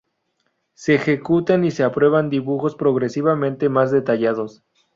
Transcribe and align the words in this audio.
Se 0.73 0.95
ejecutan 0.95 1.63
y 1.63 1.69
se 1.69 1.83
aprueban 1.83 2.31
dibujos 2.31 2.73
progresivamente 2.75 3.69
más 3.69 3.91
detallados. 3.91 4.63